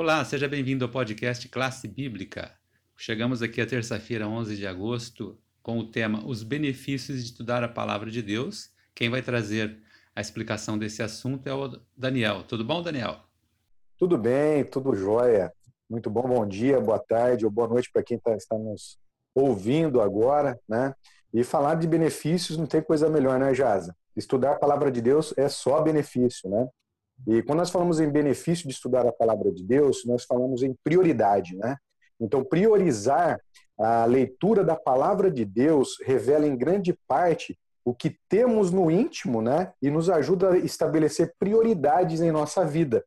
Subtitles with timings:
[0.00, 2.52] Olá, seja bem-vindo ao podcast Classe Bíblica.
[2.96, 7.68] Chegamos aqui a terça-feira, 11 de agosto, com o tema Os benefícios de estudar a
[7.68, 8.70] palavra de Deus.
[8.94, 9.82] Quem vai trazer
[10.14, 12.44] a explicação desse assunto é o Daniel.
[12.44, 13.16] Tudo bom, Daniel?
[13.98, 15.52] Tudo bem, tudo jóia.
[15.90, 18.96] Muito bom, bom dia, boa tarde ou boa noite para quem tá, está nos
[19.34, 20.94] ouvindo agora, né?
[21.34, 23.96] E falar de benefícios não tem coisa melhor, né, Jaza?
[24.14, 26.68] Estudar a palavra de Deus é só benefício, né?
[27.26, 30.74] E quando nós falamos em benefício de estudar a palavra de Deus, nós falamos em
[30.84, 31.76] prioridade, né?
[32.20, 33.40] Então, priorizar
[33.78, 39.40] a leitura da palavra de Deus revela em grande parte o que temos no íntimo,
[39.40, 39.72] né?
[39.80, 43.04] E nos ajuda a estabelecer prioridades em nossa vida.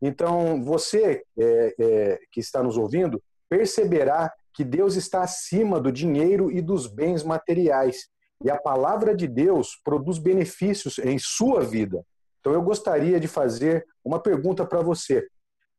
[0.00, 6.50] Então, você é, é, que está nos ouvindo, perceberá que Deus está acima do dinheiro
[6.50, 8.08] e dos bens materiais.
[8.42, 12.04] E a palavra de Deus produz benefícios em sua vida.
[12.46, 15.26] Então eu gostaria de fazer uma pergunta para você.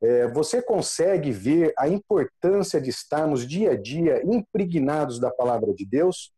[0.02, 5.86] É, você consegue ver a importância de estarmos dia a dia impregnados da palavra de
[5.86, 6.34] Deus?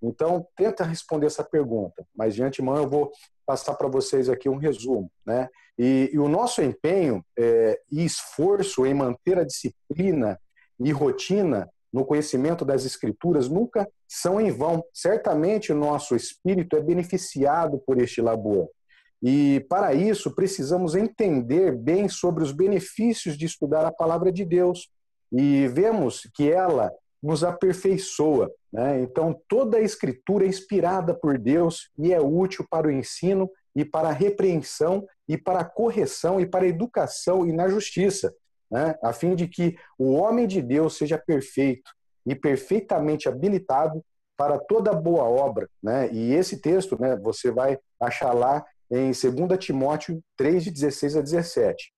[0.00, 3.10] Então, tenta responder essa pergunta, mas de antemão eu vou
[3.44, 5.10] passar para vocês aqui um resumo.
[5.26, 5.48] Né?
[5.76, 10.38] E, e o nosso empenho é, e esforço em manter a disciplina
[10.78, 14.84] e rotina no conhecimento das Escrituras nunca são em vão.
[14.94, 18.70] Certamente o nosso espírito é beneficiado por este labor.
[19.22, 24.88] E para isso precisamos entender bem sobre os benefícios de estudar a palavra de Deus.
[25.32, 26.92] E vemos que ela
[27.22, 28.50] nos aperfeiçoa.
[28.72, 29.00] Né?
[29.00, 33.84] Então, toda a escritura é inspirada por Deus e é útil para o ensino e
[33.84, 38.32] para a repreensão e para a correção e para a educação e na justiça,
[38.70, 38.96] né?
[39.02, 41.90] a fim de que o homem de Deus seja perfeito
[42.24, 44.04] e perfeitamente habilitado
[44.36, 45.68] para toda boa obra.
[45.82, 46.12] Né?
[46.12, 51.20] E esse texto né, você vai achar lá em 2 Timóteo 3, de 16 a
[51.20, 51.92] 17.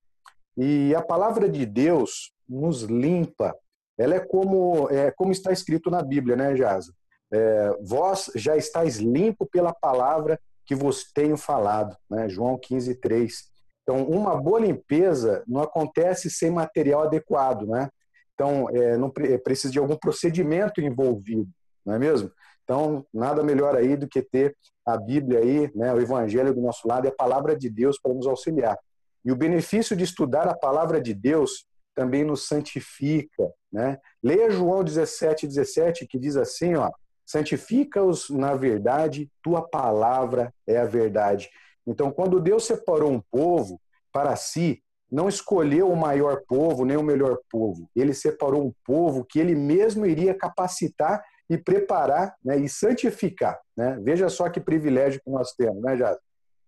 [0.56, 3.55] E a palavra de Deus nos limpa.
[3.98, 6.93] Ela é como, é como está escrito na Bíblia, né, Jaza?
[7.32, 12.28] É, vós já estáis limpo pela palavra que vos tenho falado, né?
[12.28, 13.44] João 15, 3.
[13.82, 17.88] Então, uma boa limpeza não acontece sem material adequado, né?
[18.34, 21.48] Então, é, não é, precisa de algum procedimento envolvido,
[21.84, 22.31] não é mesmo?
[22.68, 26.86] Então, nada melhor aí do que ter a Bíblia aí, né, o Evangelho do nosso
[26.86, 28.78] lado e a palavra de Deus para nos auxiliar.
[29.24, 33.98] E o benefício de estudar a palavra de Deus também nos santifica, né?
[34.22, 36.90] Leia João 17, 17, que diz assim, ó,
[37.24, 41.48] santifica-os na verdade, tua palavra é a verdade.
[41.86, 43.80] Então, quando Deus separou um povo
[44.12, 47.88] para si, não escolheu o maior povo nem o melhor povo.
[47.96, 53.59] Ele separou um povo que ele mesmo iria capacitar e preparar né, e santificar.
[53.76, 53.98] Né?
[54.03, 56.19] Veja só que privilégio que nós temos, né, Jade?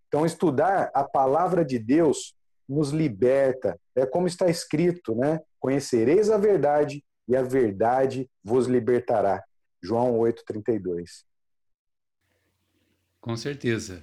[0.08, 2.34] Então, estudar a palavra de Deus
[2.68, 3.78] nos liberta.
[3.94, 5.40] É como está escrito, né?
[5.58, 9.42] Conhecereis a verdade e a verdade vos libertará.
[9.82, 11.24] João 8:32.
[13.20, 14.02] Com certeza.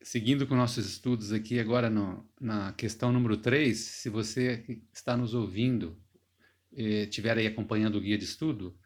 [0.00, 5.34] Seguindo com nossos estudos aqui agora no, na questão número 3, se você está nos
[5.34, 5.96] ouvindo,
[6.72, 8.78] eh, estiver aí acompanhando o guia de estudo,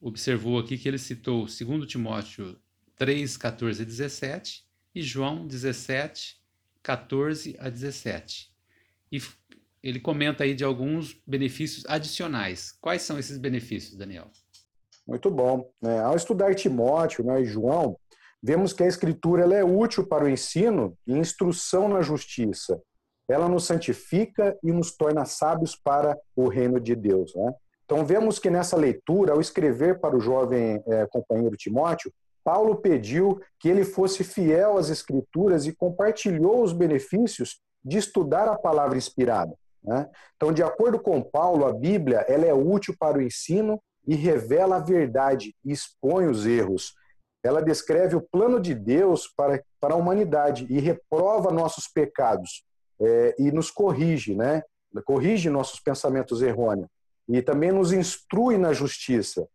[0.00, 2.58] observou aqui que ele citou 2 Timóteo
[2.96, 4.64] 3, 14 a 17
[4.94, 6.40] e João 17,
[6.82, 8.52] 14 a 17.
[9.12, 9.20] E
[9.82, 12.72] ele comenta aí de alguns benefícios adicionais.
[12.80, 14.30] Quais são esses benefícios, Daniel?
[15.06, 15.70] Muito bom.
[15.82, 17.98] É, ao estudar Timóteo né, e João,
[18.42, 22.80] vemos que a Escritura ela é útil para o ensino e instrução na justiça.
[23.28, 27.34] Ela nos santifica e nos torna sábios para o reino de Deus.
[27.34, 27.54] Né?
[27.88, 32.12] Então, vemos que nessa leitura, ao escrever para o jovem é, companheiro Timóteo,
[32.44, 38.58] Paulo pediu que ele fosse fiel às Escrituras e compartilhou os benefícios de estudar a
[38.58, 39.54] palavra inspirada.
[39.82, 40.06] Né?
[40.36, 44.76] Então, de acordo com Paulo, a Bíblia ela é útil para o ensino e revela
[44.76, 46.92] a verdade e expõe os erros.
[47.42, 52.62] Ela descreve o plano de Deus para, para a humanidade e reprova nossos pecados
[53.00, 54.62] é, e nos corrige, né?
[55.06, 56.90] corrige nossos pensamentos errôneos
[57.28, 59.46] e também nos instrui na justiça.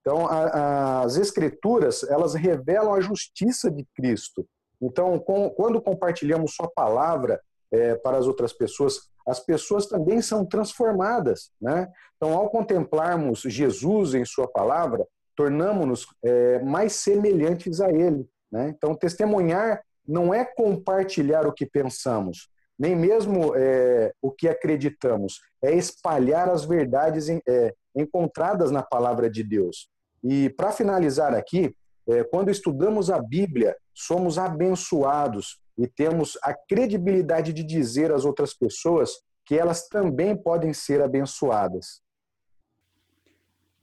[0.00, 4.46] Então, a, a, as escrituras, elas revelam a justiça de Cristo.
[4.80, 7.40] Então, com, quando compartilhamos sua palavra
[7.70, 11.50] é, para as outras pessoas, as pessoas também são transformadas.
[11.60, 11.86] Né?
[12.16, 15.06] Então, ao contemplarmos Jesus em sua palavra,
[15.36, 18.26] tornamos-nos é, mais semelhantes a Ele.
[18.50, 18.74] Né?
[18.74, 22.48] Então, testemunhar não é compartilhar o que pensamos,
[22.80, 29.28] nem mesmo é, o que acreditamos, é espalhar as verdades em, é, encontradas na palavra
[29.28, 29.90] de Deus.
[30.24, 31.76] E para finalizar aqui,
[32.08, 38.54] é, quando estudamos a Bíblia, somos abençoados e temos a credibilidade de dizer às outras
[38.54, 39.10] pessoas
[39.44, 42.00] que elas também podem ser abençoadas.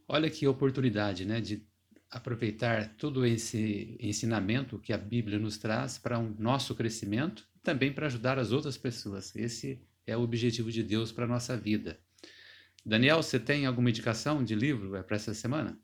[0.07, 1.63] Olha que oportunidade, né, de
[2.09, 7.91] aproveitar todo esse ensinamento que a Bíblia nos traz para o um nosso crescimento também
[7.91, 9.35] para ajudar as outras pessoas.
[9.35, 11.99] Esse é o objetivo de Deus para a nossa vida.
[12.85, 15.77] Daniel, você tem alguma indicação de livro é, para essa semana?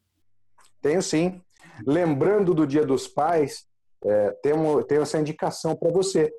[0.82, 1.42] Tenho sim.
[1.86, 3.66] Lembrando do Dia dos Pais,
[4.06, 6.32] é, tenho, tenho essa indicação para você.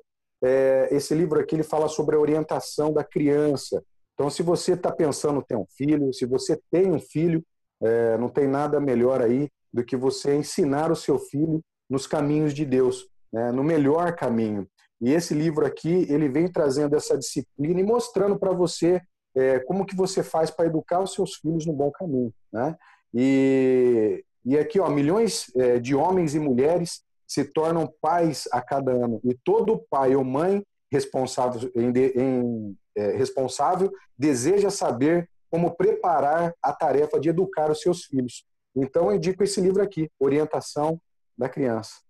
[0.43, 3.83] É, esse livro aqui ele fala sobre a orientação da criança.
[4.15, 7.45] Então, se você está pensando ter um filho, se você tem um filho,
[7.83, 12.51] é, não tem nada melhor aí do que você ensinar o seu filho nos caminhos
[12.51, 14.67] de Deus, né, no melhor caminho.
[15.01, 19.01] E esse livro aqui, ele vem trazendo essa disciplina e mostrando para você
[19.35, 22.33] é, como que você faz para educar os seus filhos no bom caminho.
[22.51, 22.75] Né?
[23.13, 28.91] E, e aqui, ó, milhões é, de homens e mulheres se tornam pais a cada
[28.91, 29.19] ano.
[29.23, 36.73] E todo pai ou mãe responsável, em, em, é, responsável deseja saber como preparar a
[36.73, 38.45] tarefa de educar os seus filhos.
[38.75, 40.99] Então, eu indico esse livro aqui, Orientação
[41.37, 42.04] da Criança.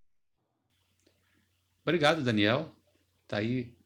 [1.85, 2.75] Obrigado, Daniel.
[3.23, 3.77] Está aí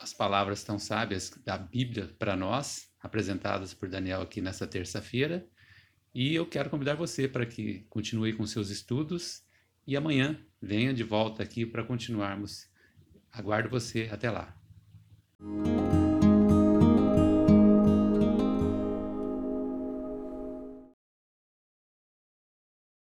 [0.00, 5.46] as palavras tão sábias da Bíblia para nós, apresentadas por Daniel aqui nessa terça-feira.
[6.12, 9.44] E eu quero convidar você para que continue com seus estudos
[9.86, 12.68] e amanhã venha de volta aqui para continuarmos.
[13.30, 14.08] Aguardo você.
[14.10, 14.56] Até lá.